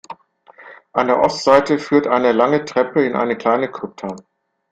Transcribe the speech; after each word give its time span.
An 0.93 1.05
der 1.05 1.19
Ostseite 1.19 1.77
führt 1.77 2.07
eine 2.07 2.31
lange 2.31 2.65
Treppe 2.65 3.05
in 3.05 3.15
eine 3.15 3.37
kleine 3.37 3.69
Krypta. 3.69 4.15